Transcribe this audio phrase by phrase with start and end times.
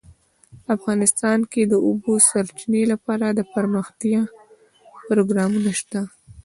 [0.75, 4.21] افغانستان کې د د اوبو سرچینې لپاره دپرمختیا
[5.07, 6.01] پروګرامونه شته.